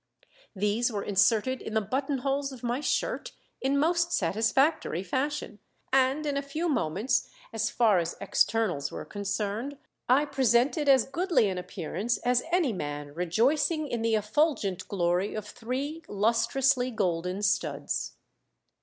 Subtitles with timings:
[0.55, 5.59] These were inserted in the buttonholes of my shirt in most satisfactory fashion,
[5.93, 9.77] and in a few moments as far as externals were concerned
[10.09, 15.45] I presented as goodly an appearance as any man rejoicing in the effulgent glory of
[15.45, 18.13] three lustrously golden studs.